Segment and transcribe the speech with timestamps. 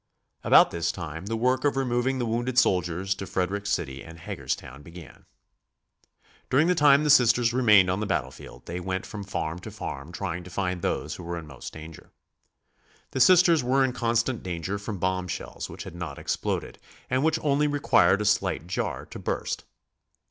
[0.43, 4.81] About this time the work of removing the wounded soldiers to Frederick City and Hagerstown
[4.81, 5.27] began.
[6.49, 10.11] During the time the Sisters remained on the battlefield they went from farm to farm
[10.11, 12.09] trying to find those who were in most danger.
[13.11, 17.37] The Sisters were in constant danger from bomb shells which had not exploded and which
[17.43, 19.65] only required a slight jar to burst.